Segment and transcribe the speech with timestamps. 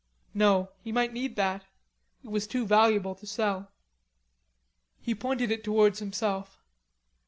[0.33, 1.63] No, he might need that;
[2.23, 3.71] it was too valuable to sell.
[4.99, 6.57] He pointed it towards himself.